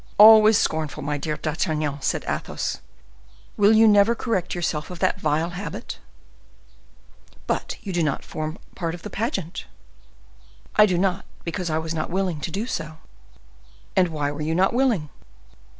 [0.17, 2.79] "Always scornful, my dear D'Artagnan!" said Athos.
[3.55, 5.99] "Will you never correct yourself of that vile habit?"
[7.45, 9.67] "But you do not form part of the pageant?"
[10.75, 12.97] "I do not, because I was not willing to do so."
[13.95, 15.11] "And why were you not willing?"